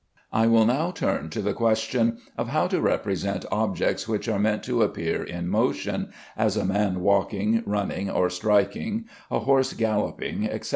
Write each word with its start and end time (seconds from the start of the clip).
I 0.33 0.47
will 0.47 0.65
now 0.65 0.89
turn 0.89 1.29
to 1.29 1.43
the 1.43 1.53
question 1.53 2.17
of 2.35 2.47
how 2.47 2.65
to 2.69 2.81
represent 2.81 3.45
objects 3.51 4.07
which 4.07 4.27
are 4.27 4.39
meant 4.39 4.63
to 4.63 4.81
appear 4.81 5.21
in 5.23 5.47
motion, 5.47 6.11
as 6.35 6.57
a 6.57 6.65
man 6.65 7.01
walking, 7.01 7.61
running, 7.67 8.09
or 8.09 8.27
striking, 8.31 9.05
a 9.29 9.37
horse 9.41 9.73
galloping, 9.73 10.47
etc. 10.47 10.69